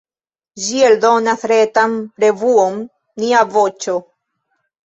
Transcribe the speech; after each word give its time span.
Ĝi 0.67 0.79
eldonas 0.85 1.43
retan 1.51 1.93
revuon 2.25 2.81
"Nia 3.25 3.47
Voĉo". 3.59 3.99